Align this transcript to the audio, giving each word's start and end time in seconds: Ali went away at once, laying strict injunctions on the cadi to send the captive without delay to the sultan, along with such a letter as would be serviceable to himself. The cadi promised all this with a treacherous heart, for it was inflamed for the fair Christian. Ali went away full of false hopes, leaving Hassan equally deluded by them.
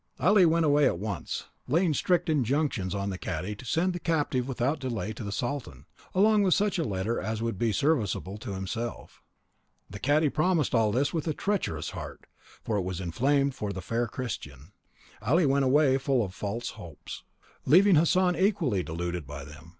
Ali 0.19 0.47
went 0.47 0.65
away 0.65 0.87
at 0.87 0.97
once, 0.97 1.45
laying 1.67 1.93
strict 1.93 2.27
injunctions 2.27 2.95
on 2.95 3.11
the 3.11 3.19
cadi 3.19 3.53
to 3.53 3.65
send 3.65 3.93
the 3.93 3.99
captive 3.99 4.47
without 4.47 4.79
delay 4.79 5.13
to 5.13 5.23
the 5.23 5.31
sultan, 5.31 5.85
along 6.15 6.41
with 6.41 6.55
such 6.55 6.79
a 6.79 6.83
letter 6.83 7.19
as 7.21 7.39
would 7.43 7.59
be 7.59 7.71
serviceable 7.71 8.39
to 8.39 8.55
himself. 8.55 9.21
The 9.91 9.99
cadi 9.99 10.29
promised 10.29 10.73
all 10.73 10.91
this 10.91 11.13
with 11.13 11.27
a 11.27 11.35
treacherous 11.35 11.91
heart, 11.91 12.25
for 12.63 12.77
it 12.77 12.81
was 12.83 12.99
inflamed 12.99 13.53
for 13.53 13.71
the 13.71 13.79
fair 13.83 14.07
Christian. 14.07 14.71
Ali 15.21 15.45
went 15.45 15.65
away 15.65 15.99
full 15.99 16.25
of 16.25 16.33
false 16.33 16.69
hopes, 16.71 17.23
leaving 17.67 17.93
Hassan 17.93 18.35
equally 18.35 18.81
deluded 18.81 19.27
by 19.27 19.45
them. 19.45 19.69